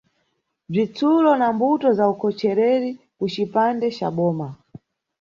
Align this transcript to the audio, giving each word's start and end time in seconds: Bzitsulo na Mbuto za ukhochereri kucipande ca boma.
Bzitsulo 0.71 1.31
na 1.41 1.47
Mbuto 1.55 1.87
za 1.97 2.05
ukhochereri 2.13 2.89
kucipande 3.17 3.87
ca 3.97 4.09
boma. 4.15 4.47